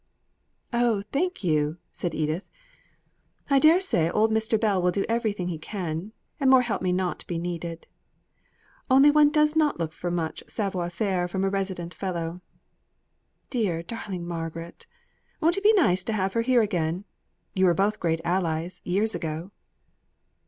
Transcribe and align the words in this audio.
"Oh, 0.73 1.03
thank 1.11 1.43
you," 1.43 1.77
said 1.91 2.15
Edith, 2.15 2.49
"I 3.51 3.59
dare 3.59 3.79
say 3.79 4.09
old 4.09 4.31
Mr. 4.31 4.59
Bell 4.59 4.81
will 4.81 4.89
do 4.89 5.05
everything 5.07 5.49
he 5.49 5.59
can, 5.59 6.11
and 6.39 6.49
more 6.49 6.63
help 6.63 6.81
may 6.81 6.91
not 6.91 7.23
be 7.27 7.37
needed. 7.37 7.85
Only 8.89 9.11
one 9.11 9.29
does 9.29 9.55
not 9.55 9.77
look 9.77 9.93
for 9.93 10.09
much 10.09 10.41
savoir 10.47 10.89
faire 10.89 11.27
from 11.27 11.43
a 11.43 11.51
resident 11.51 11.93
Fellow. 11.93 12.41
Dear, 13.51 13.83
darling 13.83 14.27
Margaret; 14.27 14.87
won't 15.39 15.57
it 15.57 15.63
be 15.63 15.71
nice 15.73 16.03
to 16.05 16.13
have 16.13 16.33
her 16.33 16.41
here, 16.41 16.63
again? 16.63 17.05
You 17.53 17.65
were 17.67 17.75
both 17.75 17.99
great 17.99 18.21
allies, 18.25 18.81
years 18.83 19.13
ago." 19.13 19.51